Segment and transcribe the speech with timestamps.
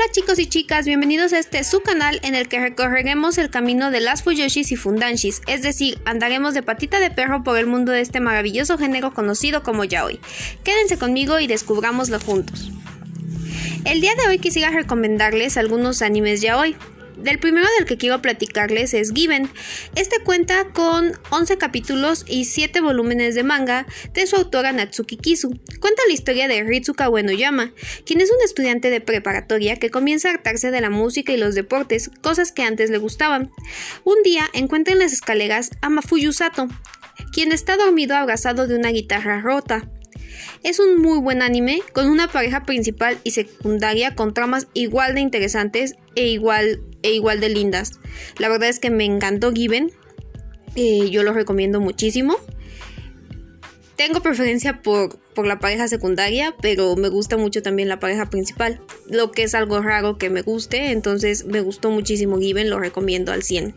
[0.00, 3.90] Hola chicos y chicas, bienvenidos a este su canal en el que recorreremos el camino
[3.90, 7.92] de las Fuyoshis y Fundanshis, es decir, andaremos de patita de perro por el mundo
[7.92, 10.18] de este maravilloso género conocido como yaoi.
[10.64, 12.70] Quédense conmigo y descubrámoslo juntos.
[13.84, 16.76] El día de hoy quisiera recomendarles algunos animes yaoi.
[17.22, 19.50] Del primero del que quiero platicarles es Given.
[19.94, 25.50] Este cuenta con 11 capítulos y 7 volúmenes de manga de su autora Natsuki Kisu.
[25.80, 27.74] Cuenta la historia de Ritsuka Uenoyama,
[28.06, 31.54] quien es un estudiante de preparatoria que comienza a hartarse de la música y los
[31.54, 33.50] deportes, cosas que antes le gustaban.
[34.04, 36.68] Un día encuentra en las escaleras a Mafuyu Sato,
[37.34, 39.90] quien está dormido abrazado de una guitarra rota.
[40.62, 45.20] Es un muy buen anime con una pareja principal y secundaria con tramas igual de
[45.20, 47.92] interesantes e igual, e igual de lindas.
[48.38, 49.90] La verdad es que me encantó Given.
[50.76, 52.36] Yo lo recomiendo muchísimo.
[53.96, 58.80] Tengo preferencia por, por la pareja secundaria, pero me gusta mucho también la pareja principal.
[59.06, 63.32] Lo que es algo raro que me guste, entonces me gustó muchísimo Given, lo recomiendo
[63.32, 63.74] al 100.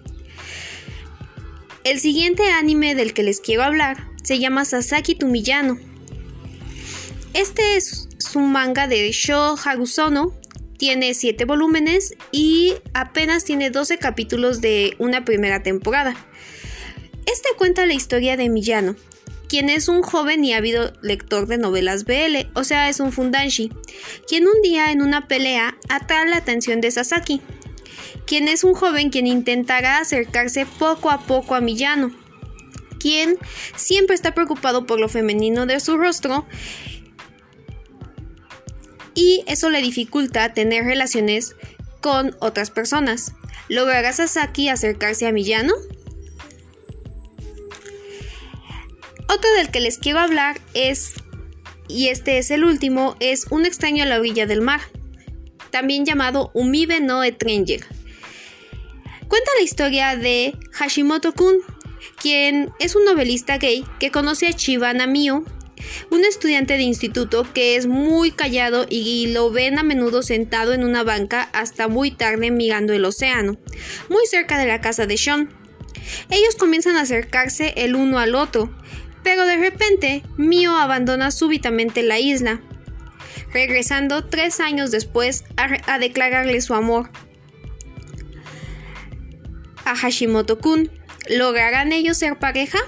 [1.84, 5.78] El siguiente anime del que les quiero hablar se llama Sasaki Tumillano
[7.34, 10.34] este es un manga de Sho Harusono.
[10.78, 16.16] Tiene 7 volúmenes y apenas tiene 12 capítulos de una primera temporada.
[17.26, 18.96] Este cuenta la historia de Miyano,
[19.48, 23.72] quien es un joven y ávido lector de novelas BL, o sea, es un fundanshi,
[24.28, 27.42] quien un día en una pelea atrae la atención de Sasaki,
[28.26, 32.12] quien es un joven quien intentará acercarse poco a poco a Miyano,
[33.00, 33.38] quien
[33.76, 36.46] siempre está preocupado por lo femenino de su rostro
[39.16, 41.56] y eso le dificulta tener relaciones
[42.02, 43.34] con otras personas.
[43.70, 45.74] ¿Logrará Sasaki acercarse a Miyano?
[49.30, 51.14] Otro del que les quiero hablar es,
[51.88, 54.82] y este es el último, es Un extraño a la orilla del mar,
[55.72, 57.86] también llamado Umibe no Etranger.
[59.28, 61.56] Cuenta la historia de Hashimoto Kun,
[62.22, 65.46] quien es un novelista gay que conoce a Chibana Mio
[66.10, 70.84] un estudiante de instituto que es muy callado y lo ven a menudo sentado en
[70.84, 73.58] una banca hasta muy tarde mirando el océano,
[74.10, 75.50] muy cerca de la casa de Sean.
[76.30, 78.74] Ellos comienzan a acercarse el uno al otro,
[79.24, 82.62] pero de repente Mio abandona súbitamente la isla,
[83.54, 87.10] regresando tres años después a, declararle su amor
[89.86, 90.92] a Hashimoto-kun.
[91.30, 92.80] ¿Lograrán ellos ser pareja?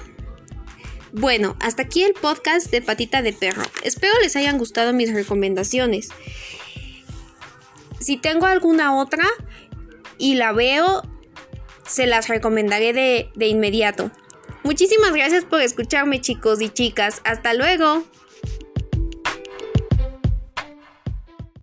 [1.18, 3.64] Bueno, hasta aquí el podcast de Patita de Perro.
[3.84, 6.10] Espero les hayan gustado mis recomendaciones.
[8.02, 9.24] Si tengo alguna otra
[10.18, 11.04] y la veo,
[11.88, 14.12] se las recomendaré de, de inmediato.
[14.64, 17.22] Muchísimas gracias por escucharme chicos y chicas.
[17.24, 18.04] Hasta luego.